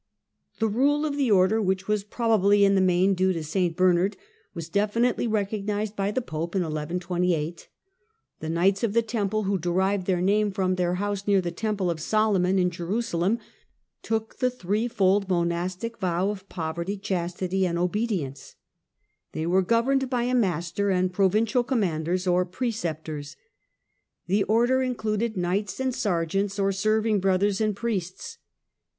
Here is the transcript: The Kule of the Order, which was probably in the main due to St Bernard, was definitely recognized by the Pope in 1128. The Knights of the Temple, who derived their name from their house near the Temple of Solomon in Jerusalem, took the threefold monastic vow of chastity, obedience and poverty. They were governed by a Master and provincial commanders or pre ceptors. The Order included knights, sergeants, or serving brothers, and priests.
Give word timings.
The 0.57 0.67
Kule 0.67 1.05
of 1.05 1.15
the 1.15 1.29
Order, 1.29 1.61
which 1.61 1.87
was 1.87 2.03
probably 2.03 2.65
in 2.65 2.73
the 2.73 2.81
main 2.81 3.13
due 3.13 3.33
to 3.33 3.43
St 3.43 3.77
Bernard, 3.77 4.17
was 4.55 4.67
definitely 4.67 5.27
recognized 5.27 5.95
by 5.95 6.09
the 6.09 6.23
Pope 6.23 6.55
in 6.55 6.63
1128. 6.63 7.69
The 8.39 8.49
Knights 8.49 8.83
of 8.83 8.93
the 8.93 9.03
Temple, 9.03 9.43
who 9.43 9.59
derived 9.59 10.07
their 10.07 10.19
name 10.19 10.49
from 10.49 10.73
their 10.73 10.95
house 10.95 11.27
near 11.27 11.39
the 11.39 11.51
Temple 11.51 11.91
of 11.91 11.99
Solomon 11.99 12.57
in 12.57 12.71
Jerusalem, 12.71 13.37
took 14.01 14.39
the 14.39 14.49
threefold 14.49 15.29
monastic 15.29 15.99
vow 15.99 16.31
of 16.31 16.49
chastity, 16.49 17.67
obedience 17.69 18.55
and 18.55 18.55
poverty. 18.55 19.31
They 19.39 19.45
were 19.45 19.61
governed 19.61 20.09
by 20.09 20.23
a 20.23 20.33
Master 20.33 20.89
and 20.89 21.13
provincial 21.13 21.63
commanders 21.63 22.25
or 22.25 22.43
pre 22.43 22.71
ceptors. 22.71 23.35
The 24.25 24.45
Order 24.45 24.81
included 24.81 25.37
knights, 25.37 25.79
sergeants, 25.95 26.57
or 26.57 26.71
serving 26.71 27.19
brothers, 27.19 27.61
and 27.61 27.75
priests. 27.75 28.39